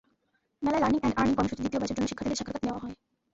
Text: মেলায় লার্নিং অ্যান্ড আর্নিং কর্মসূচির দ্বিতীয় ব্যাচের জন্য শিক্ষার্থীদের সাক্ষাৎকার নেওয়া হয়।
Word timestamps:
মেলায় 0.63 0.81
লার্নিং 0.83 0.99
অ্যান্ড 1.03 1.17
আর্নিং 1.19 1.33
কর্মসূচির 1.37 1.61
দ্বিতীয় 1.63 1.79
ব্যাচের 1.81 1.97
জন্য 1.97 2.07
শিক্ষার্থীদের 2.09 2.39
সাক্ষাৎকার 2.39 2.65
নেওয়া 2.67 2.83
হয়। 2.83 2.95